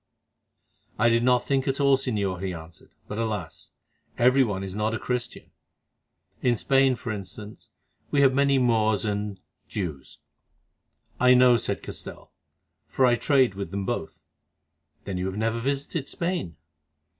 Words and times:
"I 0.97 1.09
did 1.09 1.21
not 1.21 1.45
think 1.45 1.67
at 1.67 1.79
all, 1.79 1.95
Señor," 1.95 2.43
he 2.43 2.55
answered; 2.55 2.89
"but 3.07 3.19
alas! 3.19 3.69
every 4.17 4.43
one 4.43 4.63
is 4.63 4.73
not 4.73 4.95
a 4.95 4.99
Christian. 4.99 5.51
In 6.41 6.55
Spain, 6.55 6.95
for 6.95 7.11
instance, 7.11 7.69
we 8.09 8.21
have 8.21 8.33
many 8.33 8.57
Moors 8.57 9.05
and—Jews." 9.05 10.17
"I 11.19 11.35
know," 11.35 11.55
said 11.57 11.83
Castell, 11.83 12.31
"for 12.87 13.05
I 13.05 13.13
trade 13.15 13.53
with 13.53 13.69
them 13.69 13.85
both." 13.85 14.17
"Then 15.05 15.19
you 15.19 15.27
have 15.27 15.37
never 15.37 15.59
visited 15.59 16.09
Spain?" 16.09 16.55